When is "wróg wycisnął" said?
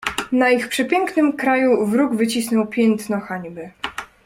1.85-2.67